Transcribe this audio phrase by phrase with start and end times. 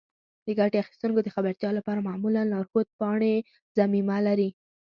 [0.45, 3.35] د ګټې اخیستونکو د خبرتیا لپاره معمولا لارښود پاڼې
[3.77, 4.49] ضمیمه کیږي.